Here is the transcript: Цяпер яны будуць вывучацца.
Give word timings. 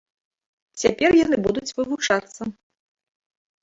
Цяпер 0.85 1.11
яны 1.23 1.35
будуць 1.51 1.67
вывучацца. 1.77 2.53